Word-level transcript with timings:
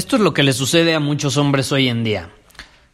Esto 0.00 0.16
es 0.16 0.22
lo 0.22 0.32
que 0.32 0.42
le 0.42 0.54
sucede 0.54 0.94
a 0.94 0.98
muchos 0.98 1.36
hombres 1.36 1.72
hoy 1.72 1.88
en 1.88 2.04
día. 2.04 2.30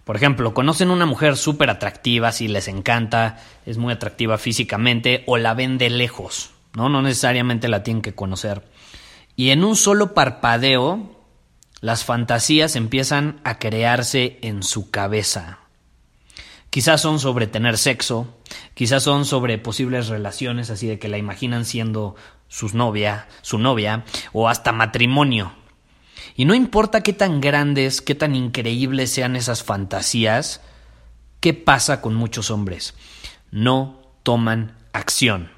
Por 0.03 0.17
ejemplo, 0.17 0.55
conocen 0.55 0.91
una 0.91 1.07
mujer 1.07 1.37
súper 1.37 1.71
atractiva, 1.71 2.33
si 2.33 2.49
les 2.49 2.67
encanta, 2.67 3.39
es 3.65 3.79
muy 3.79 3.93
atractiva 3.93 4.39
físicamente, 4.39 5.23
o 5.29 5.37
la 5.37 5.55
ven 5.55 5.79
de 5.79 5.89
lejos, 5.89 6.51
¿no? 6.75 6.89
No 6.89 7.03
necesariamente 7.03 7.69
la 7.69 7.85
tienen 7.85 8.03
que 8.03 8.17
conocer. 8.17 8.65
Y 9.37 9.51
en 9.51 9.63
un 9.63 9.77
solo 9.77 10.15
parpadeo, 10.15 11.17
las 11.81 12.05
fantasías 12.05 12.75
empiezan 12.75 13.41
a 13.45 13.61
crearse 13.61 14.41
en 14.43 14.65
su 14.65 14.91
cabeza. 14.91 15.61
Quizás 16.71 17.01
son 17.03 17.21
sobre 17.21 17.47
tener 17.47 17.79
sexo, 17.79 18.35
quizás 18.75 19.05
son 19.05 19.27
sobre 19.27 19.59
posibles 19.59 20.09
relaciones, 20.09 20.71
así 20.71 20.89
de 20.89 20.99
que 20.99 21.07
la 21.07 21.19
imaginan 21.19 21.67
siendo 21.67 22.17
su 22.49 22.77
novia, 22.77 23.29
su 23.43 23.59
novia, 23.59 24.05
o 24.33 24.49
hasta 24.49 24.73
matrimonio. 24.73 25.53
Y 26.35 26.45
no 26.45 26.55
importa 26.55 27.03
qué 27.03 27.13
tan 27.13 27.41
grandes, 27.41 28.01
qué 28.01 28.15
tan 28.15 28.35
increíbles 28.35 29.11
sean 29.11 29.37
esas 29.37 29.63
fantasías, 29.63 30.61
¿qué 31.41 31.55
pasa 31.55 32.01
con 32.01 32.15
muchos 32.15 32.51
hombres? 32.51 32.95
No 33.51 34.01
toman 34.23 34.77
acción. 34.93 35.51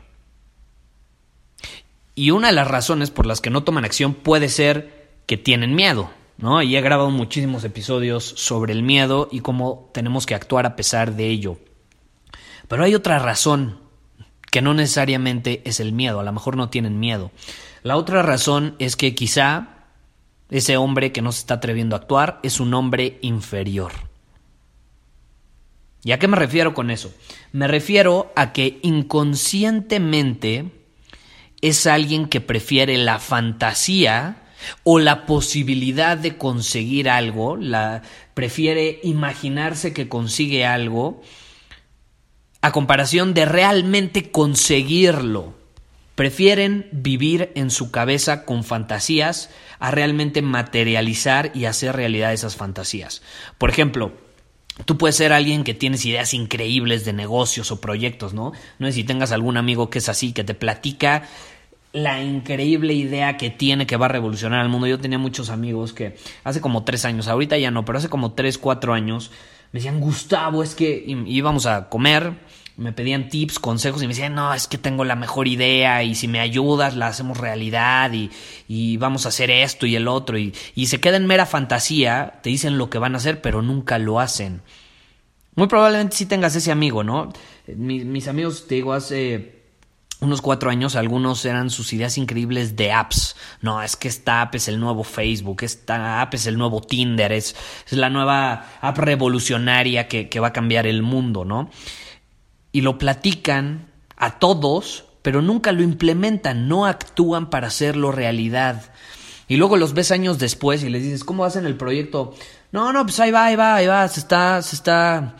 Y 2.14 2.32
una 2.32 2.48
de 2.48 2.54
las 2.54 2.68
razones 2.68 3.10
por 3.10 3.26
las 3.26 3.40
que 3.40 3.50
no 3.50 3.62
toman 3.62 3.84
acción 3.84 4.12
puede 4.12 4.48
ser 4.48 5.20
que 5.26 5.36
tienen 5.36 5.74
miedo, 5.74 6.10
¿no? 6.36 6.62
Y 6.62 6.76
he 6.76 6.80
grabado 6.80 7.10
muchísimos 7.10 7.62
episodios 7.64 8.24
sobre 8.24 8.72
el 8.72 8.82
miedo 8.82 9.28
y 9.30 9.40
cómo 9.40 9.90
tenemos 9.94 10.26
que 10.26 10.34
actuar 10.34 10.66
a 10.66 10.74
pesar 10.74 11.14
de 11.14 11.28
ello. 11.28 11.58
Pero 12.66 12.84
hay 12.84 12.94
otra 12.94 13.18
razón 13.18 13.78
que 14.50 14.62
no 14.62 14.74
necesariamente 14.74 15.62
es 15.64 15.80
el 15.80 15.92
miedo, 15.92 16.20
a 16.20 16.24
lo 16.24 16.32
mejor 16.32 16.56
no 16.56 16.70
tienen 16.70 16.98
miedo. 16.98 17.30
La 17.82 17.96
otra 17.96 18.22
razón 18.22 18.74
es 18.78 18.96
que 18.96 19.14
quizá 19.14 19.77
ese 20.50 20.76
hombre 20.76 21.12
que 21.12 21.22
no 21.22 21.32
se 21.32 21.40
está 21.40 21.54
atreviendo 21.54 21.94
a 21.96 22.00
actuar 22.00 22.40
es 22.42 22.60
un 22.60 22.74
hombre 22.74 23.18
inferior. 23.22 23.92
¿Y 26.04 26.12
a 26.12 26.18
qué 26.18 26.28
me 26.28 26.36
refiero 26.36 26.74
con 26.74 26.90
eso? 26.90 27.12
Me 27.52 27.68
refiero 27.68 28.32
a 28.36 28.52
que 28.52 28.78
inconscientemente 28.82 30.70
es 31.60 31.86
alguien 31.86 32.28
que 32.28 32.40
prefiere 32.40 32.96
la 32.98 33.18
fantasía 33.18 34.44
o 34.84 34.98
la 34.98 35.26
posibilidad 35.26 36.16
de 36.16 36.36
conseguir 36.36 37.08
algo, 37.08 37.56
la 37.56 38.02
prefiere 38.34 39.00
imaginarse 39.02 39.92
que 39.92 40.08
consigue 40.08 40.64
algo 40.64 41.22
a 42.60 42.72
comparación 42.72 43.34
de 43.34 43.44
realmente 43.44 44.30
conseguirlo. 44.30 45.57
Prefieren 46.18 46.88
vivir 46.90 47.52
en 47.54 47.70
su 47.70 47.92
cabeza 47.92 48.44
con 48.44 48.64
fantasías 48.64 49.50
a 49.78 49.92
realmente 49.92 50.42
materializar 50.42 51.52
y 51.54 51.66
hacer 51.66 51.94
realidad 51.94 52.32
esas 52.32 52.56
fantasías. 52.56 53.22
Por 53.56 53.70
ejemplo, 53.70 54.10
Tú 54.84 54.96
puedes 54.96 55.16
ser 55.16 55.32
alguien 55.32 55.62
que 55.64 55.74
tienes 55.74 56.04
ideas 56.06 56.34
increíbles 56.34 57.04
de 57.04 57.12
negocios 57.12 57.72
o 57.72 57.80
proyectos, 57.80 58.32
¿no? 58.32 58.52
No 58.78 58.86
sé 58.86 58.92
si 58.92 59.04
tengas 59.04 59.32
algún 59.32 59.56
amigo 59.56 59.90
que 59.90 59.98
es 59.98 60.08
así, 60.08 60.32
que 60.32 60.44
te 60.44 60.54
platica 60.54 61.24
la 61.92 62.22
increíble 62.22 62.94
idea 62.94 63.36
que 63.36 63.50
tiene 63.50 63.88
que 63.88 63.96
va 63.96 64.06
a 64.06 64.10
revolucionar 64.10 64.62
el 64.62 64.70
mundo. 64.70 64.86
Yo 64.86 65.00
tenía 65.00 65.18
muchos 65.18 65.50
amigos 65.50 65.92
que 65.92 66.16
hace 66.44 66.60
como 66.60 66.84
tres 66.84 67.04
años, 67.04 67.26
ahorita 67.26 67.58
ya 67.58 67.72
no, 67.72 67.84
pero 67.84 67.98
hace 67.98 68.08
como 68.08 68.32
tres, 68.32 68.56
cuatro 68.56 68.92
años, 68.92 69.30
me 69.72 69.80
decían, 69.80 70.00
Gustavo, 70.00 70.62
es 70.62 70.74
que 70.74 71.04
íbamos 71.06 71.66
a 71.66 71.88
comer 71.88 72.34
me 72.78 72.92
pedían 72.92 73.28
tips, 73.28 73.58
consejos 73.58 74.00
y 74.02 74.06
me 74.06 74.14
decían, 74.14 74.36
no, 74.36 74.54
es 74.54 74.68
que 74.68 74.78
tengo 74.78 75.04
la 75.04 75.16
mejor 75.16 75.48
idea 75.48 76.04
y 76.04 76.14
si 76.14 76.28
me 76.28 76.38
ayudas 76.38 76.96
la 76.96 77.08
hacemos 77.08 77.36
realidad 77.36 78.12
y, 78.12 78.96
vamos 78.98 79.26
a 79.26 79.30
hacer 79.30 79.50
esto 79.50 79.84
y 79.84 79.96
el 79.96 80.06
otro 80.06 80.38
y, 80.38 80.52
se 80.86 81.00
queda 81.00 81.16
en 81.16 81.26
mera 81.26 81.44
fantasía, 81.44 82.38
te 82.42 82.50
dicen 82.50 82.78
lo 82.78 82.88
que 82.88 82.98
van 82.98 83.14
a 83.14 83.18
hacer 83.18 83.42
pero 83.42 83.62
nunca 83.62 83.98
lo 83.98 84.20
hacen. 84.20 84.62
Muy 85.56 85.66
probablemente 85.66 86.16
sí 86.16 86.26
tengas 86.26 86.54
ese 86.54 86.70
amigo, 86.70 87.02
¿no? 87.02 87.32
Mis, 87.66 88.04
mis 88.04 88.28
amigos, 88.28 88.68
te 88.68 88.76
digo, 88.76 88.92
hace 88.92 89.58
unos 90.20 90.40
cuatro 90.40 90.70
años 90.70 90.94
algunos 90.94 91.44
eran 91.44 91.70
sus 91.70 91.92
ideas 91.92 92.16
increíbles 92.16 92.76
de 92.76 92.92
apps. 92.92 93.34
No, 93.60 93.82
es 93.82 93.96
que 93.96 94.06
esta 94.06 94.40
app 94.40 94.54
es 94.54 94.68
el 94.68 94.78
nuevo 94.78 95.02
Facebook, 95.02 95.62
esta 95.62 96.20
app 96.20 96.34
es 96.34 96.46
el 96.46 96.56
nuevo 96.58 96.80
Tinder, 96.80 97.32
es, 97.32 97.56
es 97.86 97.94
la 97.94 98.08
nueva 98.08 98.66
app 98.80 98.98
revolucionaria 98.98 100.06
que, 100.06 100.28
que 100.28 100.38
va 100.38 100.48
a 100.48 100.52
cambiar 100.52 100.86
el 100.86 101.02
mundo, 101.02 101.44
¿no? 101.44 101.70
Y 102.72 102.82
lo 102.82 102.98
platican 102.98 103.90
a 104.16 104.38
todos, 104.38 105.04
pero 105.22 105.42
nunca 105.42 105.72
lo 105.72 105.82
implementan, 105.82 106.68
no 106.68 106.86
actúan 106.86 107.50
para 107.50 107.68
hacerlo 107.68 108.12
realidad. 108.12 108.92
Y 109.46 109.56
luego 109.56 109.76
los 109.76 109.94
ves 109.94 110.10
años 110.10 110.38
después 110.38 110.82
y 110.82 110.90
les 110.90 111.02
dices, 111.02 111.24
¿cómo 111.24 111.44
hacen 111.44 111.64
el 111.64 111.76
proyecto? 111.76 112.34
No, 112.70 112.92
no, 112.92 113.04
pues 113.04 113.18
ahí 113.20 113.30
va, 113.30 113.46
ahí 113.46 113.56
va, 113.56 113.76
ahí 113.76 113.86
va, 113.86 114.06
se 114.08 114.20
está, 114.20 114.60
se 114.60 114.76
está, 114.76 115.36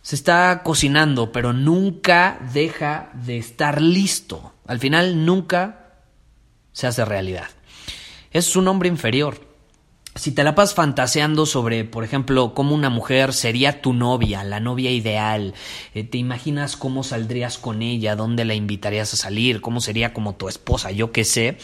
se 0.00 0.14
está 0.14 0.62
cocinando, 0.64 1.30
pero 1.30 1.52
nunca 1.52 2.38
deja 2.54 3.10
de 3.12 3.36
estar 3.36 3.82
listo. 3.82 4.54
Al 4.66 4.78
final 4.78 5.26
nunca 5.26 5.96
se 6.72 6.86
hace 6.86 7.04
realidad. 7.04 7.48
Es 8.30 8.56
un 8.56 8.68
hombre 8.68 8.88
inferior 8.88 9.49
si 10.16 10.32
te 10.32 10.42
la 10.42 10.56
pasas 10.56 10.74
fantaseando 10.74 11.46
sobre, 11.46 11.84
por 11.84 12.02
ejemplo, 12.02 12.52
cómo 12.52 12.74
una 12.74 12.90
mujer 12.90 13.32
sería 13.32 13.80
tu 13.80 13.92
novia, 13.92 14.42
la 14.42 14.58
novia 14.58 14.90
ideal, 14.90 15.54
eh, 15.94 16.02
te 16.02 16.18
imaginas 16.18 16.76
cómo 16.76 17.04
saldrías 17.04 17.58
con 17.58 17.80
ella, 17.80 18.16
dónde 18.16 18.44
la 18.44 18.54
invitarías 18.54 19.14
a 19.14 19.16
salir, 19.16 19.60
cómo 19.60 19.80
sería 19.80 20.12
como 20.12 20.34
tu 20.34 20.48
esposa, 20.48 20.90
yo 20.90 21.12
qué 21.12 21.24
sé, 21.24 21.58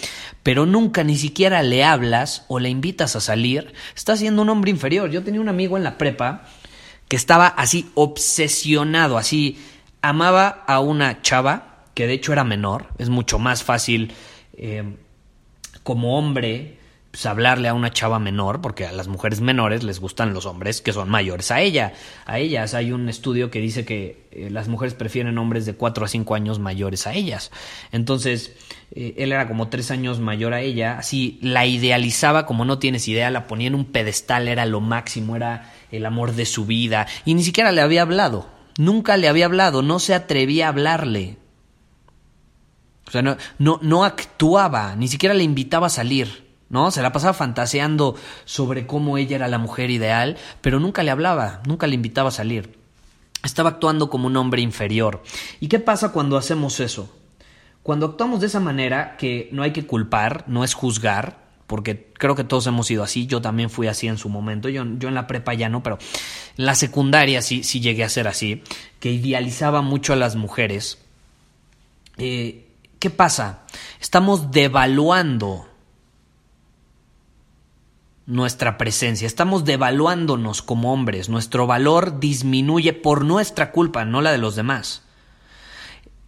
pero 0.44 0.64
nunca 0.64 1.02
ni 1.02 1.16
siquiera 1.16 1.62
le 1.64 1.82
hablas 1.82 2.44
o 2.46 2.60
le 2.60 2.68
invitas 2.68 3.16
a 3.16 3.20
salir, 3.20 3.72
estás 3.96 4.20
siendo 4.20 4.42
un 4.42 4.48
hombre 4.48 4.70
inferior. 4.70 5.10
Yo 5.10 5.24
tenía 5.24 5.40
un 5.40 5.48
amigo 5.48 5.76
en 5.76 5.82
la 5.82 5.98
prepa 5.98 6.44
que 7.08 7.16
estaba 7.16 7.48
así 7.48 7.90
obsesionado, 7.94 9.18
así 9.18 9.58
amaba 10.02 10.64
a 10.68 10.78
una 10.78 11.20
chava 11.20 11.84
que 11.94 12.06
de 12.06 12.12
hecho 12.12 12.32
era 12.32 12.44
menor, 12.44 12.88
es 12.98 13.08
mucho 13.08 13.40
más 13.40 13.64
fácil 13.64 14.12
eh, 14.56 14.84
como 15.82 16.16
hombre 16.16 16.78
pues, 17.16 17.24
hablarle 17.24 17.68
a 17.68 17.72
una 17.72 17.94
chava 17.94 18.18
menor, 18.18 18.60
porque 18.60 18.84
a 18.84 18.92
las 18.92 19.08
mujeres 19.08 19.40
menores 19.40 19.82
les 19.82 20.00
gustan 20.00 20.34
los 20.34 20.44
hombres 20.44 20.82
que 20.82 20.92
son 20.92 21.08
mayores 21.08 21.50
a 21.50 21.62
ella. 21.62 21.94
A 22.26 22.38
ellas 22.38 22.74
hay 22.74 22.92
un 22.92 23.08
estudio 23.08 23.50
que 23.50 23.58
dice 23.58 23.86
que 23.86 24.28
eh, 24.32 24.50
las 24.50 24.68
mujeres 24.68 24.92
prefieren 24.92 25.38
hombres 25.38 25.64
de 25.64 25.74
4 25.74 26.04
a 26.04 26.08
5 26.08 26.34
años 26.34 26.58
mayores 26.58 27.06
a 27.06 27.14
ellas. 27.14 27.52
Entonces, 27.90 28.52
eh, 28.94 29.14
él 29.16 29.32
era 29.32 29.48
como 29.48 29.68
3 29.68 29.92
años 29.92 30.20
mayor 30.20 30.52
a 30.52 30.60
ella, 30.60 30.98
así 30.98 31.38
la 31.40 31.64
idealizaba 31.64 32.44
como 32.44 32.66
no 32.66 32.78
tienes 32.78 33.08
idea, 33.08 33.30
la 33.30 33.46
ponía 33.46 33.68
en 33.68 33.76
un 33.76 33.86
pedestal, 33.86 34.46
era 34.46 34.66
lo 34.66 34.82
máximo, 34.82 35.36
era 35.36 35.72
el 35.90 36.04
amor 36.04 36.34
de 36.34 36.44
su 36.44 36.66
vida, 36.66 37.06
y 37.24 37.32
ni 37.32 37.42
siquiera 37.42 37.72
le 37.72 37.80
había 37.80 38.02
hablado. 38.02 38.46
Nunca 38.76 39.16
le 39.16 39.28
había 39.28 39.46
hablado, 39.46 39.80
no 39.80 40.00
se 40.00 40.12
atrevía 40.12 40.66
a 40.66 40.68
hablarle. 40.68 41.38
O 43.06 43.10
sea, 43.10 43.22
no, 43.22 43.38
no, 43.58 43.78
no 43.80 44.04
actuaba, 44.04 44.94
ni 44.96 45.08
siquiera 45.08 45.34
le 45.34 45.44
invitaba 45.44 45.86
a 45.86 45.88
salir. 45.88 46.45
¿No? 46.68 46.90
Se 46.90 47.02
la 47.02 47.12
pasaba 47.12 47.32
fantaseando 47.32 48.16
sobre 48.44 48.86
cómo 48.86 49.18
ella 49.18 49.36
era 49.36 49.48
la 49.48 49.58
mujer 49.58 49.90
ideal, 49.90 50.36
pero 50.60 50.80
nunca 50.80 51.02
le 51.02 51.10
hablaba, 51.10 51.62
nunca 51.66 51.86
le 51.86 51.94
invitaba 51.94 52.28
a 52.28 52.32
salir. 52.32 52.78
Estaba 53.44 53.70
actuando 53.70 54.10
como 54.10 54.26
un 54.26 54.36
hombre 54.36 54.62
inferior. 54.62 55.22
¿Y 55.60 55.68
qué 55.68 55.78
pasa 55.78 56.12
cuando 56.12 56.36
hacemos 56.36 56.80
eso? 56.80 57.14
Cuando 57.82 58.06
actuamos 58.06 58.40
de 58.40 58.48
esa 58.48 58.58
manera, 58.58 59.16
que 59.16 59.48
no 59.52 59.62
hay 59.62 59.72
que 59.72 59.86
culpar, 59.86 60.44
no 60.48 60.64
es 60.64 60.74
juzgar, 60.74 61.46
porque 61.66 62.12
creo 62.14 62.34
que 62.34 62.44
todos 62.44 62.66
hemos 62.66 62.86
sido 62.86 63.02
así, 63.02 63.26
yo 63.26 63.40
también 63.40 63.70
fui 63.70 63.86
así 63.86 64.08
en 64.08 64.18
su 64.18 64.28
momento, 64.28 64.68
yo, 64.68 64.84
yo 64.98 65.08
en 65.08 65.14
la 65.14 65.26
prepa 65.26 65.54
ya 65.54 65.68
no, 65.68 65.82
pero 65.82 65.98
en 66.56 66.66
la 66.66 66.74
secundaria 66.74 67.42
sí, 67.42 67.62
sí 67.62 67.80
llegué 67.80 68.04
a 68.04 68.08
ser 68.08 68.28
así, 68.28 68.62
que 68.98 69.12
idealizaba 69.12 69.82
mucho 69.82 70.12
a 70.12 70.16
las 70.16 70.36
mujeres. 70.36 70.98
Eh, 72.18 72.66
¿Qué 72.98 73.10
pasa? 73.10 73.60
Estamos 74.00 74.50
devaluando 74.50 75.68
nuestra 78.26 78.76
presencia, 78.76 79.26
estamos 79.26 79.64
devaluándonos 79.64 80.60
como 80.60 80.92
hombres, 80.92 81.28
nuestro 81.28 81.66
valor 81.66 82.18
disminuye 82.18 82.92
por 82.92 83.24
nuestra 83.24 83.70
culpa, 83.70 84.04
no 84.04 84.20
la 84.20 84.32
de 84.32 84.38
los 84.38 84.56
demás. 84.56 85.02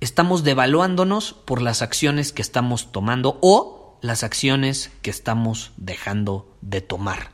Estamos 0.00 0.44
devaluándonos 0.44 1.32
por 1.32 1.60
las 1.60 1.82
acciones 1.82 2.32
que 2.32 2.42
estamos 2.42 2.92
tomando 2.92 3.38
o 3.42 3.98
las 4.00 4.22
acciones 4.22 4.92
que 5.02 5.10
estamos 5.10 5.72
dejando 5.76 6.48
de 6.60 6.80
tomar. 6.80 7.30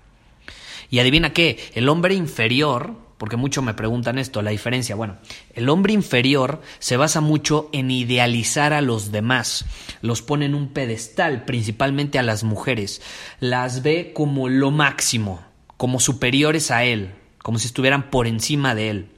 Y 0.89 0.99
adivina 0.99 1.35
qué, 1.35 1.71
el 1.75 1.91
hombre 1.91 2.15
inferior 2.15 3.04
porque 3.25 3.39
mucho 3.39 3.63
me 3.63 3.73
preguntan 3.73 4.19
esto, 4.19 4.43
la 4.43 4.51
diferencia. 4.51 4.97
Bueno, 4.97 5.17
el 5.55 5.71
hombre 5.71 5.95
inferior 5.95 6.61
se 6.79 6.99
basa 6.99 7.23
mucho 7.23 7.71
en 7.73 7.91
idealizar 7.91 8.75
a 8.75 8.83
los 8.83 9.13
demás, 9.13 9.65
los 10.03 10.21
pone 10.21 10.45
en 10.45 10.55
un 10.55 10.75
pedestal, 10.75 11.47
principalmente 11.47 12.19
a 12.19 12.23
las 12.23 12.45
mujeres, 12.45 13.01
las 13.41 13.83
ve 13.83 14.13
como 14.15 14.51
lo 14.51 14.71
máximo, 14.71 15.43
como 15.79 16.01
superiores 16.01 16.71
a 16.71 16.85
él, 16.85 17.15
como 17.39 17.59
si 17.59 17.69
estuvieran 17.69 18.11
por 18.11 18.27
encima 18.27 18.75
de 18.75 18.91
él. 18.91 19.09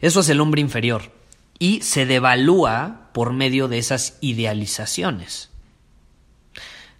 Eso 0.00 0.20
es 0.20 0.28
el 0.28 0.40
hombre 0.40 0.60
inferior 0.60 1.10
y 1.58 1.82
se 1.82 2.06
devalúa 2.06 3.10
por 3.12 3.32
medio 3.32 3.66
de 3.66 3.78
esas 3.78 4.16
idealizaciones. 4.20 5.50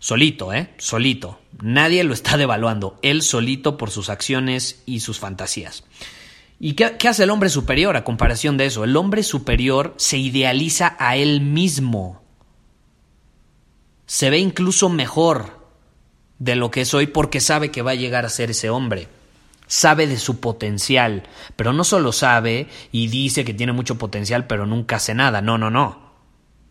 Solito, 0.00 0.52
¿eh? 0.54 0.70
Solito. 0.78 1.38
Nadie 1.62 2.02
lo 2.04 2.14
está 2.14 2.38
devaluando. 2.38 2.98
Él 3.02 3.22
solito 3.22 3.76
por 3.76 3.90
sus 3.90 4.08
acciones 4.08 4.82
y 4.86 5.00
sus 5.00 5.20
fantasías. 5.20 5.84
¿Y 6.58 6.72
qué, 6.72 6.96
hace 7.06 7.24
el 7.24 7.30
hombre 7.30 7.50
superior 7.50 7.96
a 7.96 8.04
comparación 8.04 8.56
de 8.56 8.66
eso? 8.66 8.82
El 8.82 8.96
hombre 8.96 9.22
superior 9.22 9.94
se 9.98 10.16
idealiza 10.16 10.96
a 10.98 11.16
él 11.16 11.42
mismo. 11.42 12.22
Se 14.06 14.30
ve 14.30 14.38
incluso 14.38 14.88
mejor 14.88 15.60
de 16.38 16.56
lo 16.56 16.70
que 16.70 16.80
es 16.80 16.94
hoy 16.94 17.06
porque 17.06 17.40
sabe 17.40 17.70
que 17.70 17.82
va 17.82 17.90
a 17.92 17.94
llegar 17.94 18.24
a 18.24 18.30
ser 18.30 18.50
ese 18.50 18.70
hombre. 18.70 19.08
Sabe 19.66 20.06
de 20.06 20.18
su 20.18 20.40
potencial, 20.40 21.24
pero 21.56 21.74
no 21.74 21.84
solo 21.84 22.12
sabe 22.12 22.68
y 22.90 23.08
dice 23.08 23.44
que 23.44 23.54
tiene 23.54 23.72
mucho 23.72 23.98
potencial, 23.98 24.46
pero 24.46 24.64
nunca 24.66 24.96
hace 24.96 25.14
nada. 25.14 25.42
No, 25.42 25.58
no, 25.58 25.70
no. 25.70 26.09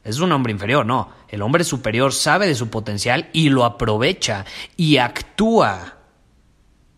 Es 0.10 0.20
un 0.20 0.32
hombre 0.32 0.52
inferior, 0.52 0.86
no. 0.86 1.10
El 1.28 1.44
hombre 1.44 1.64
superior 1.64 2.14
sabe 2.14 2.48
de 2.48 2.56
su 2.56 2.70
potencial 2.70 3.30
y 3.32 3.50
lo 3.50 3.64
aprovecha 3.64 4.46
y 4.76 4.98
actúa 4.98 5.98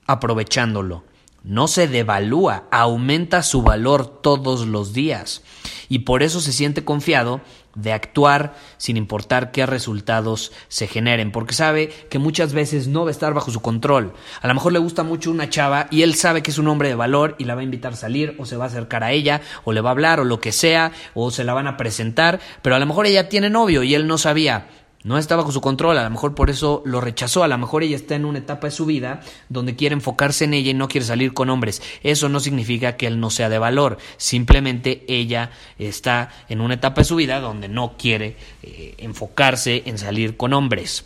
aprovechándolo. 0.08 1.04
No 1.44 1.68
se 1.68 1.88
devalúa, 1.88 2.66
aumenta 2.72 3.42
su 3.42 3.64
valor 3.64 4.22
todos 4.22 4.68
los 4.68 4.94
días. 4.94 5.42
Y 5.90 6.00
por 6.00 6.24
eso 6.24 6.40
se 6.40 6.54
siente 6.54 6.86
confiado 6.86 7.42
de 7.76 7.94
actuar 7.94 8.56
sin 8.78 8.98
importar 8.98 9.52
qué 9.52 9.66
resultados 9.66 10.52
se 10.68 10.88
generen, 10.88 11.32
porque 11.32 11.54
sabe 11.54 11.90
que 12.10 12.20
muchas 12.20 12.54
veces 12.54 12.88
no 12.88 13.04
va 13.04 13.10
a 13.10 13.12
estar 13.12 13.34
bajo 13.34 13.52
su 13.52 13.62
control. 13.62 14.14
A 14.42 14.48
lo 14.48 14.54
mejor 14.54 14.74
le 14.74 14.80
gusta 14.80 15.04
mucho 15.04 15.32
una 15.32 15.50
chava 15.50 15.88
y 15.90 16.04
él 16.04 16.16
sabe 16.16 16.44
que 16.44 16.52
es 16.52 16.58
un 16.58 16.68
hombre 16.68 16.90
de 16.90 16.96
valor 16.96 17.36
y 17.40 17.46
la 17.46 17.56
va 17.56 17.62
a 17.62 17.66
invitar 17.66 17.94
a 17.94 17.98
salir 17.98 18.36
o 18.38 18.46
se 18.46 18.58
va 18.58 18.66
a 18.66 18.68
acercar 18.68 19.04
a 19.04 19.12
ella 19.12 19.42
o 19.64 19.74
le 19.74 19.82
va 19.82 19.90
a 19.90 19.94
hablar 19.94 20.20
o 20.20 20.26
lo 20.26 20.40
que 20.40 20.52
sea 20.52 20.92
o 21.14 21.32
se 21.32 21.44
la 21.44 21.54
van 21.54 21.68
a 21.68 21.78
presentar, 21.78 22.40
pero 22.62 22.76
a 22.76 22.80
lo 22.80 22.86
mejor 22.86 23.06
ella 23.06 23.30
tiene 23.30 23.50
novio 23.50 23.84
y 23.84 23.96
él 23.96 24.08
no 24.08 24.18
sabía. 24.18 24.68
No 25.04 25.18
está 25.18 25.36
bajo 25.36 25.52
su 25.52 25.62
control, 25.62 25.98
a 25.98 26.04
lo 26.04 26.10
mejor 26.12 26.36
por 26.36 26.52
eso 26.52 26.84
lo 26.86 27.02
rechazó, 27.02 27.44
a 27.44 27.48
lo 27.48 27.58
mejor 27.58 27.82
ella 27.82 27.96
está 27.96 28.16
en 28.16 28.26
una 28.26 28.38
etapa 28.38 28.68
de 28.68 28.72
su 28.72 28.86
vida 28.86 29.22
donde 29.50 29.76
quiere 29.76 29.94
enfocarse 29.94 30.46
en 30.46 30.54
ella 30.54 30.72
y 30.72 30.76
no 30.76 30.88
quiere 30.88 31.06
salir 31.06 31.34
con 31.34 31.50
hombres. 31.50 31.82
Eso 32.04 32.30
no 32.30 32.40
significa 32.40 32.98
que 32.98 33.08
él 33.08 33.20
no 33.20 33.32
sea 33.32 33.50
de 33.50 33.58
valor, 33.58 33.98
simplemente 34.18 35.04
ella 35.08 35.52
está 35.80 36.30
en 36.50 36.62
una 36.62 36.76
etapa 36.76 37.02
de 37.02 37.06
su 37.06 37.16
vida 37.16 37.40
donde 37.40 37.68
no 37.68 37.96
quiere 37.98 38.36
eh, 38.62 38.94
enfocarse 39.00 39.82
en 39.86 39.98
salir 39.98 40.38
con 40.38 40.54
hombres. 40.54 41.06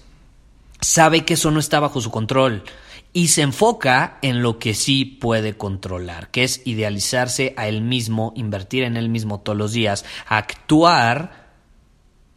Sabe 0.81 1.23
que 1.23 1.35
eso 1.35 1.49
no 1.51 1.59
está 1.59 1.79
bajo 1.79 2.01
su 2.01 2.11
control 2.11 2.63
y 3.13 3.29
se 3.29 3.43
enfoca 3.43 4.19
en 4.21 4.41
lo 4.41 4.59
que 4.59 4.73
sí 4.73 5.05
puede 5.05 5.55
controlar, 5.55 6.31
que 6.31 6.43
es 6.43 6.61
idealizarse 6.65 7.53
a 7.55 7.69
él 7.69 7.81
mismo, 7.81 8.33
invertir 8.35 8.83
en 8.83 8.97
él 8.97 9.07
mismo 9.07 9.39
todos 9.39 9.57
los 9.57 9.71
días, 9.71 10.03
actuar 10.27 11.44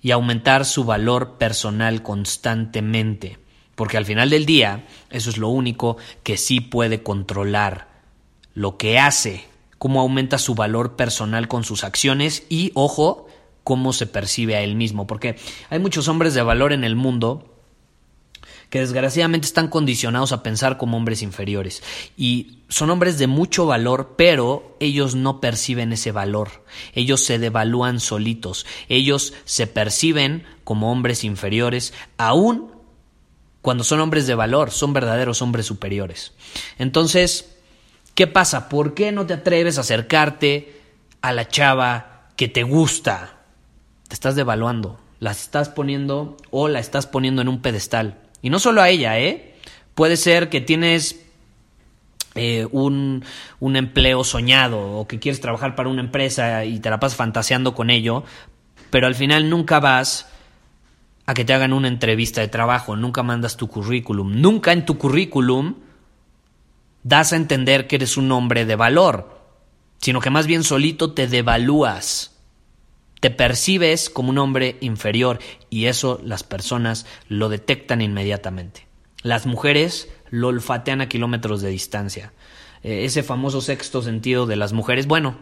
y 0.01 0.11
aumentar 0.11 0.65
su 0.65 0.85
valor 0.85 1.39
personal 1.39 2.03
constantemente, 2.03 3.39
porque 3.75 3.97
al 3.97 4.07
final 4.07 4.31
del 4.31 4.47
día 4.47 4.87
eso 5.11 5.31
es 5.31 5.39
lo 5.39 5.49
único 5.49 5.97
que 6.23 6.37
sí 6.37 6.61
puede 6.61 7.03
controlar, 7.03 7.89
lo 8.55 8.77
que 8.77 8.99
hace, 8.99 9.45
cómo 9.79 10.01
aumenta 10.01 10.39
su 10.39 10.55
valor 10.55 10.97
personal 10.97 11.49
con 11.49 11.65
sus 11.65 11.85
acciones 11.85 12.45
y, 12.49 12.73
ojo, 12.75 13.29
cómo 13.65 13.93
se 13.93 14.07
percibe 14.07 14.57
a 14.57 14.63
él 14.63 14.75
mismo, 14.75 15.07
porque 15.07 15.37
hay 15.71 15.79
muchos 15.79 16.09
hombres 16.09 16.35
de 16.35 16.43
valor 16.43 16.73
en 16.73 16.85
el 16.85 16.97
mundo 16.97 17.48
que 18.71 18.81
desgraciadamente 18.81 19.47
están 19.47 19.69
condicionados 19.69 20.33
a 20.33 20.43
pensar 20.43 20.77
como 20.77 20.97
hombres 20.97 21.23
inferiores. 21.23 21.83
Y 22.17 22.59
son 22.69 22.91
hombres 22.91 23.19
de 23.19 23.27
mucho 23.27 23.67
valor, 23.67 24.15
pero 24.17 24.77
ellos 24.81 25.15
no 25.15 25.41
perciben 25.41 25.93
ese 25.93 26.13
valor. 26.13 26.65
Ellos 26.95 27.25
se 27.25 27.39
devalúan 27.39 27.99
solitos. 28.01 28.67
Ellos 28.89 29.33
se 29.45 29.67
perciben 29.67 30.45
como 30.65 30.93
hombres 30.93 31.25
inferiores, 31.25 31.95
aún 32.19 32.79
cuando 33.63 33.85
son 33.85 34.01
hombres 34.01 34.27
de 34.27 34.35
valor, 34.35 34.71
son 34.71 34.93
verdaderos 34.93 35.43
hombres 35.43 35.67
superiores. 35.67 36.33
Entonces, 36.79 37.57
¿qué 38.15 38.27
pasa? 38.27 38.69
¿Por 38.69 38.95
qué 38.95 39.13
no 39.13 39.27
te 39.27 39.35
atreves 39.35 39.79
a 39.79 39.83
acercarte 39.83 40.81
a 41.21 41.33
la 41.33 41.49
chava 41.49 42.29
que 42.37 42.49
te 42.49 42.63
gusta? 42.63 43.41
Te 44.09 44.15
estás 44.15 44.37
devaluando, 44.37 44.99
la 45.21 45.33
estás 45.33 45.69
poniendo 45.69 46.37
o 46.51 46.69
la 46.69 46.79
estás 46.79 47.07
poniendo 47.07 47.43
en 47.43 47.49
un 47.49 47.61
pedestal. 47.61 48.28
Y 48.43 48.51
no 48.51 48.59
solo 48.59 48.83
a 48.83 48.89
ella, 48.89 49.19
¿eh? 49.19 49.55
Puede 49.95 50.17
ser 50.17 50.49
que 50.49 50.61
tienes 50.61 51.21
eh, 52.35 52.67
un, 52.71 53.25
un, 53.59 53.77
empleo 53.77 54.23
soñado 54.23 54.81
o 54.81 55.09
que 55.09 55.19
quieres 55.19 55.41
trabajar 55.41 55.75
para 55.75 55.89
una 55.89 56.03
empresa 56.03 56.65
y 56.65 56.79
te 56.79 56.91
la 56.91 57.01
pasas 57.01 57.17
fantaseando 57.17 57.75
con 57.75 57.91
ello, 57.91 58.23
pero 58.91 59.07
al 59.07 59.17
final 59.17 59.51
nunca 59.51 59.81
vas 59.81 60.29
a 61.27 61.35
que 61.35 61.45
te 61.45 61.53
hagan 61.53 61.73
una 61.73 61.89
entrevista 61.89 62.41
de 62.41 62.49
trabajo, 62.49 62.97
nunca 62.97 63.23
mandas 63.23 63.57
tu 63.57 63.69
currículum, 63.69 64.41
nunca 64.41 64.73
en 64.73 64.87
tu 64.87 64.97
currículum 64.99 65.75
das 67.03 67.33
a 67.33 67.37
entender 67.37 67.87
que 67.87 67.97
eres 67.97 68.17
un 68.17 68.31
hombre 68.33 68.65
de 68.65 68.77
valor, 68.77 69.39
sino 69.99 70.21
que 70.21 70.31
más 70.31 70.47
bien 70.47 70.63
solito 70.63 71.13
te 71.13 71.27
devalúas. 71.27 72.38
Te 73.21 73.31
percibes 73.31 74.11
como 74.11 74.31
un 74.31 74.39
hombre 74.39 74.77
inferior 74.81 75.39
y 75.71 75.87
eso 75.87 76.21
las 76.25 76.45
personas 76.45 77.07
lo 77.29 77.49
detectan 77.49 78.01
inmediatamente. 78.01 78.87
Las 79.23 79.47
mujeres 79.47 80.09
lo 80.31 80.49
olfatean 80.49 81.01
a 81.01 81.09
kilómetros 81.09 81.61
de 81.61 81.71
distancia. 81.71 82.33
Eh, 82.83 83.05
ese 83.05 83.23
famoso 83.23 83.61
sexto 83.61 84.03
sentido 84.03 84.47
de 84.47 84.57
las 84.57 84.73
mujeres, 84.73 85.07
bueno, 85.07 85.37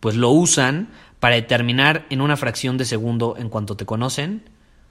pues 0.00 0.16
lo 0.16 0.30
usan 0.30 0.90
para 1.18 1.34
determinar 1.34 2.06
en 2.10 2.20
una 2.20 2.36
fracción 2.36 2.78
de 2.78 2.84
segundo 2.84 3.36
en 3.38 3.48
cuanto 3.48 3.76
te 3.76 3.86
conocen 3.86 4.42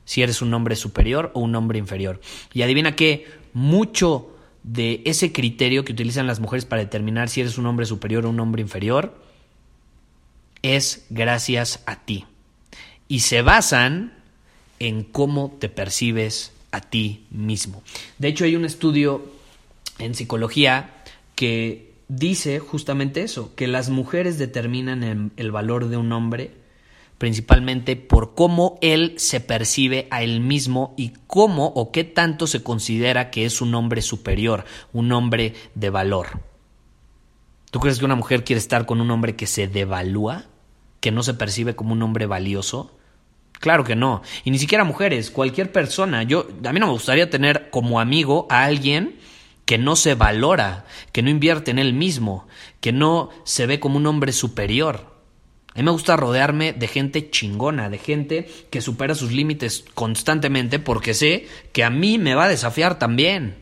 si 0.03 0.22
eres 0.22 0.41
un 0.41 0.53
hombre 0.53 0.75
superior 0.75 1.32
o 1.34 1.39
un 1.39 1.56
hombre 1.56 1.80
inferior. 1.80 2.20
Y 2.53 2.63
adivina 2.63 2.96
que 2.96 3.27
mucho 3.53 4.36
de 4.63 5.01
ese 5.06 5.32
criterio 5.32 5.86
que 5.86 5.94
utilizan 5.94 6.27
las 6.27 6.39
mujeres 6.39 6.65
para 6.65 6.82
determinar 6.82 7.30
si 7.30 7.41
eres 7.41 7.58
un 7.58 7.65
hombre 7.65 7.86
superior 7.86 8.25
o 8.25 8.30
un 8.30 8.39
hombre 8.39 8.62
inferior 8.62 9.15
es 10.62 11.06
gracias 11.10 11.82
a 11.86 11.98
ti. 12.03 12.25
Y 13.08 13.22
se 13.22 13.41
basan 13.41 14.13
en 14.80 15.03
cómo 15.03 15.56
te 15.60 15.70
percibes 15.70 16.53
a 16.72 16.82
ti 16.82 17.25
mismo. 17.30 17.84
De 18.18 18.30
hecho, 18.30 18.46
hay 18.46 18.56
un 18.56 18.65
estudio 18.65 19.24
en 20.00 20.15
psicología 20.15 21.03
que 21.36 21.91
dice 22.08 22.60
justamente 22.60 23.22
eso, 23.22 23.56
que 23.56 23.68
las 23.68 23.89
mujeres 23.89 24.38
determinan 24.38 25.32
el, 25.36 25.51
valor 25.51 25.88
de 25.88 25.98
un 25.98 26.12
hombre 26.12 26.51
principalmente 27.18 27.96
por 27.96 28.34
cómo 28.34 28.80
él 28.82 29.13
se 29.18 29.39
percibe 29.39 30.08
a 30.10 30.24
él 30.24 30.39
mismo 30.39 30.96
y 30.98 31.13
cómo 31.27 31.68
o 31.68 31.91
qué 31.91 32.03
tanto 32.03 32.48
se 32.48 32.63
considera 32.63 33.30
que 33.30 33.46
es 33.46 33.62
un 33.62 33.75
hombre 33.75 34.01
superior, 34.01 34.65
un 34.91 35.12
hombre 35.12 35.53
de 35.75 35.91
valor. 35.91 36.39
¿Tú 37.70 37.80
crees 37.80 38.00
que 38.00 38.06
una 38.06 38.15
mujer 38.15 38.44
quiere 38.44 38.58
estar 38.58 38.88
con 38.88 39.01
un 39.01 39.12
hombre 39.12 39.36
que 39.36 39.46
se 39.46 39.68
devalúa? 39.68 40.46
Que 41.01 41.12
no 41.12 41.24
se 41.24 41.34
percibe 41.34 41.75
como 41.75 41.91
un 41.91 42.01
hombre 42.01 42.25
valioso? 42.25 42.98
Claro 43.60 43.84
que 43.84 43.96
no. 43.96 44.22
Y 44.46 44.51
ni 44.51 44.58
siquiera 44.58 44.86
mujeres, 44.86 45.29
cualquier 45.29 45.72
persona. 45.72 46.24
Yo, 46.24 46.48
a 46.65 46.72
mí 46.72 46.79
no 46.79 46.88
me 46.88 46.93
gustaría 46.93 47.29
tener 47.29 47.70
como 47.70 48.00
amigo 48.00 48.48
a 48.50 48.63
alguien 48.63 49.20
que 49.65 49.77
no 49.77 49.96
se 49.96 50.15
valora, 50.15 50.86
que 51.12 51.22
no 51.22 51.29
invierte 51.29 51.72
en 51.72 51.79
él 51.79 51.93
mismo, 51.93 52.48
que 52.79 52.91
no 52.91 53.29
se 53.43 53.67
ve 53.67 53.79
como 53.79 53.98
un 53.98 54.08
hombre 54.08 54.31
superior. 54.31 55.12
A 55.74 55.77
mí 55.77 55.84
me 55.84 55.91
gusta 55.91 56.17
rodearme 56.17 56.74
de 56.74 56.88
gente 56.88 57.29
chingona, 57.29 57.89
de 57.89 57.98
gente 57.98 58.50
que 58.70 58.81
supera 58.81 59.15
sus 59.15 59.31
límites 59.31 59.86
constantemente 59.93 60.79
porque 60.79 61.13
sé 61.13 61.48
que 61.72 61.84
a 61.84 61.89
mí 61.89 62.17
me 62.17 62.36
va 62.36 62.46
a 62.46 62.50
desafiar 62.50 63.00
también. 63.00 63.55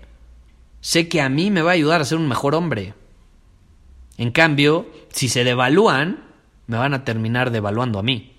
Sé 0.82 1.08
que 1.10 1.22
a 1.22 1.30
mí 1.30 1.52
me 1.52 1.62
va 1.62 1.72
a 1.72 1.76
ayudar 1.76 2.02
a 2.02 2.06
ser 2.06 2.18
un 2.18 2.28
mejor 2.28 2.56
hombre. 2.56 2.94
En 4.18 4.32
cambio, 4.32 4.90
si 5.12 5.30
se 5.30 5.44
devalúan, 5.44 6.29
me 6.70 6.78
van 6.78 6.94
a 6.94 7.04
terminar 7.04 7.50
devaluando 7.50 7.98
a 8.00 8.04
mí. 8.04 8.36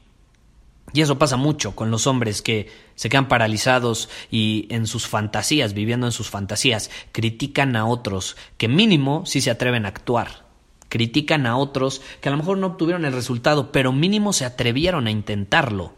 Y 0.93 1.03
eso 1.03 1.19
pasa 1.19 1.37
mucho 1.37 1.77
con 1.77 1.91
los 1.91 2.07
hombres 2.07 2.43
que 2.43 2.71
se 2.95 3.09
quedan 3.09 3.29
paralizados 3.29 4.09
y 4.31 4.67
en 4.71 4.87
sus 4.87 5.07
fantasías, 5.07 5.75
viviendo 5.75 6.07
en 6.07 6.13
sus 6.13 6.31
fantasías, 6.31 6.91
critican 7.13 7.77
a 7.77 7.87
otros 7.87 8.37
que 8.57 8.69
mínimo 8.69 9.27
sí 9.27 9.41
se 9.41 9.51
atreven 9.51 9.85
a 9.85 9.89
actuar 9.89 10.49
critican 10.91 11.47
a 11.47 11.57
otros 11.57 12.03
que 12.21 12.29
a 12.29 12.33
lo 12.33 12.39
mejor 12.39 12.59
no 12.59 12.67
obtuvieron 12.67 13.05
el 13.05 13.13
resultado, 13.13 13.73
pero 13.73 13.93
mínimo 13.93 14.33
se 14.33 14.45
atrevieron 14.45 15.07
a 15.07 15.13
intentarlo. 15.13 15.95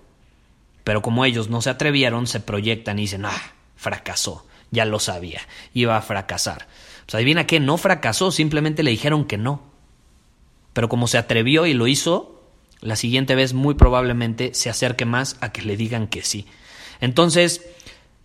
Pero 0.84 1.00
como 1.00 1.24
ellos 1.24 1.48
no 1.48 1.62
se 1.62 1.70
atrevieron, 1.70 2.26
se 2.26 2.40
proyectan 2.40 2.98
y 2.98 3.02
dicen, 3.02 3.24
ah, 3.24 3.54
fracasó, 3.74 4.46
ya 4.70 4.84
lo 4.84 4.98
sabía, 4.98 5.40
iba 5.72 5.96
a 5.96 6.02
fracasar. 6.02 6.68
Pues 7.06 7.14
adivina 7.14 7.46
qué, 7.46 7.58
no 7.58 7.78
fracasó, 7.78 8.30
simplemente 8.30 8.82
le 8.82 8.90
dijeron 8.90 9.24
que 9.24 9.38
no. 9.38 9.71
Pero 10.72 10.88
como 10.88 11.06
se 11.06 11.18
atrevió 11.18 11.66
y 11.66 11.74
lo 11.74 11.86
hizo, 11.86 12.42
la 12.80 12.96
siguiente 12.96 13.34
vez 13.34 13.54
muy 13.54 13.74
probablemente 13.74 14.54
se 14.54 14.70
acerque 14.70 15.04
más 15.04 15.36
a 15.40 15.52
que 15.52 15.62
le 15.62 15.76
digan 15.76 16.08
que 16.08 16.22
sí. 16.22 16.46
Entonces, 17.00 17.64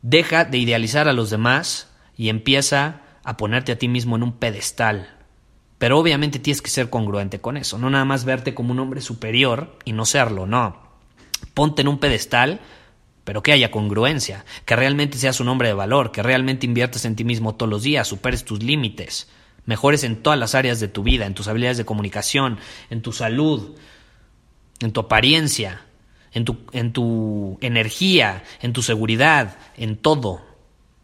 deja 0.02 0.46
de 0.46 0.58
idealizar 0.58 1.08
a 1.08 1.14
los 1.14 1.30
demás 1.30 1.90
y 2.16 2.30
empieza 2.30 3.02
a 3.24 3.38
ponerte 3.38 3.72
a 3.72 3.78
ti 3.78 3.88
mismo 3.88 4.16
en 4.16 4.24
un 4.24 4.34
pedestal, 4.34 5.10
pero 5.78 6.00
obviamente 6.00 6.40
tienes 6.40 6.62
que 6.62 6.70
ser 6.70 6.90
congruente 6.90 7.40
con 7.40 7.58
eso, 7.58 7.78
no 7.78 7.90
nada 7.90 8.06
más 8.06 8.26
verte 8.26 8.56
como 8.56 8.72
un 8.72 8.80
hombre 8.80 9.02
superior 9.02 9.78
y 9.86 9.92
no 9.92 10.06
serlo, 10.06 10.48
no. 10.48 10.82
Ponte 11.54 11.82
en 11.82 11.88
un 11.88 12.00
pedestal, 12.00 12.62
pero 13.24 13.44
que 13.44 13.52
haya 13.52 13.70
congruencia, 13.70 14.46
que 14.66 14.76
realmente 14.76 15.18
seas 15.18 15.40
un 15.40 15.50
hombre 15.50 15.68
de 15.68 15.74
valor, 15.74 16.12
que 16.12 16.24
realmente 16.24 16.66
inviertas 16.66 17.06
en 17.06 17.16
ti 17.16 17.24
mismo 17.24 17.56
todos 17.56 17.70
los 17.70 17.84
días, 17.84 18.08
superes 18.08 18.46
tus 18.46 18.64
límites, 18.64 19.30
mejores 19.68 20.04
en 20.04 20.16
todas 20.16 20.40
las 20.40 20.56
áreas 20.56 20.80
de 20.80 20.88
tu 20.88 21.04
vida, 21.04 21.28
en 21.28 21.36
tus 21.36 21.48
habilidades 21.48 21.78
de 21.78 21.86
comunicación, 21.86 22.58
en 22.90 23.04
tu 23.04 23.12
salud, 23.12 23.76
en 24.80 24.92
tu 24.92 25.02
apariencia, 25.02 25.82
en 26.32 26.46
tu, 26.46 26.58
en 26.72 26.94
tu 26.94 27.60
energía, 27.62 28.44
en 28.62 28.74
tu 28.74 28.82
seguridad, 28.82 29.58
en 29.76 29.98
todo. 29.98 30.42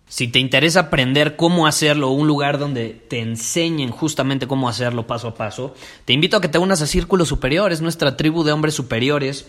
Si 0.08 0.28
te 0.28 0.40
interesa 0.40 0.80
aprender 0.80 1.36
cómo 1.36 1.68
hacerlo, 1.68 2.10
un 2.10 2.28
lugar 2.28 2.58
donde 2.58 2.90
te 2.90 3.20
enseñen 3.20 3.92
justamente 3.92 4.48
cómo 4.48 4.70
hacerlo 4.70 5.08
paso 5.08 5.28
a 5.28 5.36
paso, 5.36 5.74
te 6.06 6.14
invito 6.14 6.38
a 6.38 6.42
que 6.42 6.48
te 6.48 6.58
unas 6.58 6.82
a 6.82 6.88
Círculo 6.88 7.26
Superior, 7.26 7.72
es 7.72 7.82
nuestra 7.82 8.16
tribu 8.16 8.44
de 8.44 8.54
hombres 8.54 8.76
superiores, 8.76 9.48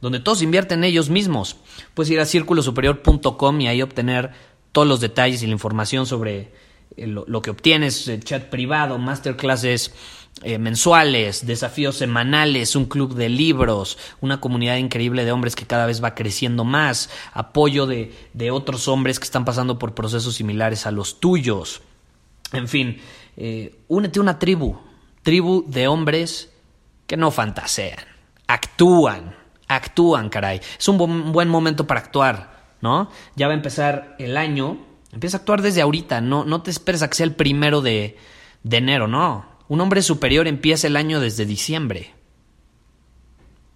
donde 0.00 0.20
todos 0.20 0.42
invierten 0.42 0.84
ellos 0.84 1.08
mismos. 1.08 1.56
Puedes 1.94 2.10
ir 2.10 2.20
a 2.20 2.26
círculosuperior.com 2.26 3.60
y 3.60 3.68
ahí 3.68 3.80
obtener 3.80 4.32
todos 4.72 4.88
los 4.88 5.00
detalles 5.00 5.42
y 5.42 5.46
la 5.46 5.52
información 5.52 6.06
sobre 6.06 6.52
lo, 6.96 7.24
lo 7.26 7.42
que 7.42 7.50
obtienes, 7.50 8.08
el 8.08 8.24
chat 8.24 8.44
privado, 8.44 8.98
masterclasses, 8.98 9.92
eh, 10.42 10.58
mensuales, 10.58 11.46
desafíos 11.46 11.96
semanales, 11.96 12.76
un 12.76 12.84
club 12.84 13.14
de 13.14 13.30
libros, 13.30 13.96
una 14.20 14.38
comunidad 14.38 14.76
increíble 14.76 15.24
de 15.24 15.32
hombres 15.32 15.56
que 15.56 15.66
cada 15.66 15.86
vez 15.86 16.04
va 16.04 16.14
creciendo 16.14 16.62
más, 16.62 17.08
apoyo 17.32 17.86
de, 17.86 18.12
de 18.34 18.50
otros 18.50 18.86
hombres 18.86 19.18
que 19.18 19.24
están 19.24 19.46
pasando 19.46 19.78
por 19.78 19.94
procesos 19.94 20.34
similares 20.34 20.84
a 20.86 20.90
los 20.90 21.20
tuyos. 21.20 21.80
En 22.52 22.68
fin, 22.68 23.00
eh, 23.38 23.80
únete 23.88 24.18
a 24.18 24.22
una 24.22 24.38
tribu, 24.38 24.78
tribu 25.22 25.64
de 25.68 25.88
hombres 25.88 26.52
que 27.06 27.16
no 27.16 27.30
fantasean, 27.30 28.04
actúan, 28.46 29.34
actúan, 29.68 30.28
caray. 30.28 30.60
Es 30.78 30.86
un 30.88 31.32
buen 31.32 31.48
momento 31.48 31.86
para 31.86 32.00
actuar, 32.00 32.74
¿no? 32.82 33.10
Ya 33.36 33.46
va 33.46 33.54
a 33.54 33.56
empezar 33.56 34.16
el 34.18 34.36
año, 34.36 34.78
empieza 35.16 35.38
a 35.38 35.40
actuar 35.40 35.62
desde 35.62 35.82
ahorita, 35.82 36.20
no, 36.20 36.44
no 36.44 36.62
te 36.62 36.70
esperes 36.70 37.02
a 37.02 37.08
que 37.08 37.16
sea 37.16 37.26
el 37.26 37.34
primero 37.34 37.82
de, 37.82 38.16
de 38.62 38.76
enero, 38.76 39.08
no 39.08 39.56
un 39.68 39.80
hombre 39.80 40.02
superior 40.02 40.46
empieza 40.46 40.86
el 40.86 40.96
año 40.96 41.20
desde 41.20 41.44
diciembre. 41.44 42.14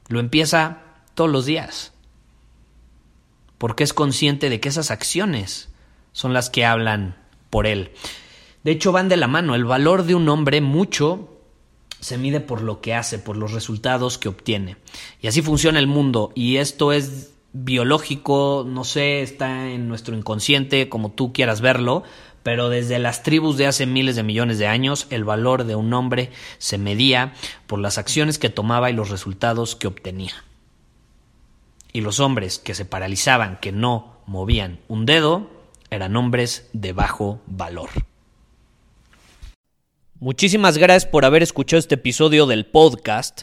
Lo 0.08 0.20
empieza 0.20 0.82
todos 1.14 1.30
los 1.30 1.46
días. 1.46 1.92
Porque 3.58 3.84
es 3.84 3.92
consciente 3.92 4.48
de 4.48 4.60
que 4.60 4.68
esas 4.68 4.90
acciones 4.90 5.68
son 6.12 6.32
las 6.32 6.48
que 6.48 6.64
hablan 6.64 7.16
por 7.50 7.66
él. 7.66 7.92
De 8.62 8.70
hecho, 8.70 8.92
van 8.92 9.08
de 9.08 9.16
la 9.16 9.26
mano. 9.26 9.54
El 9.54 9.64
valor 9.64 10.04
de 10.04 10.14
un 10.14 10.28
hombre 10.28 10.60
mucho 10.60 11.36
se 12.00 12.18
mide 12.18 12.40
por 12.40 12.62
lo 12.62 12.80
que 12.80 12.94
hace, 12.94 13.18
por 13.18 13.36
los 13.36 13.52
resultados 13.52 14.16
que 14.16 14.28
obtiene. 14.28 14.76
Y 15.20 15.26
así 15.26 15.42
funciona 15.42 15.78
el 15.78 15.86
mundo. 15.86 16.32
Y 16.34 16.56
esto 16.56 16.92
es 16.92 17.34
biológico, 17.52 18.64
no 18.66 18.84
sé, 18.84 19.22
está 19.22 19.70
en 19.70 19.88
nuestro 19.88 20.16
inconsciente, 20.16 20.88
como 20.88 21.10
tú 21.10 21.32
quieras 21.32 21.60
verlo, 21.60 22.04
pero 22.42 22.68
desde 22.68 22.98
las 22.98 23.22
tribus 23.22 23.56
de 23.56 23.66
hace 23.66 23.86
miles 23.86 24.16
de 24.16 24.22
millones 24.22 24.58
de 24.58 24.66
años 24.66 25.06
el 25.10 25.24
valor 25.24 25.64
de 25.64 25.74
un 25.74 25.92
hombre 25.92 26.30
se 26.58 26.78
medía 26.78 27.34
por 27.66 27.78
las 27.78 27.98
acciones 27.98 28.38
que 28.38 28.50
tomaba 28.50 28.90
y 28.90 28.94
los 28.94 29.10
resultados 29.10 29.76
que 29.76 29.86
obtenía. 29.86 30.32
Y 31.92 32.02
los 32.02 32.20
hombres 32.20 32.58
que 32.58 32.74
se 32.74 32.84
paralizaban, 32.84 33.58
que 33.60 33.72
no 33.72 34.20
movían 34.26 34.78
un 34.88 35.06
dedo, 35.06 35.50
eran 35.90 36.16
hombres 36.16 36.68
de 36.72 36.92
bajo 36.92 37.40
valor. 37.46 37.90
Muchísimas 40.20 40.76
gracias 40.76 41.10
por 41.10 41.24
haber 41.24 41.42
escuchado 41.42 41.78
este 41.78 41.94
episodio 41.94 42.46
del 42.46 42.66
podcast. 42.66 43.42